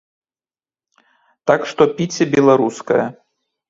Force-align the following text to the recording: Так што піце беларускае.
Так 1.53 1.61
што 1.75 1.81
піце 1.95 2.23
беларускае. 2.37 3.05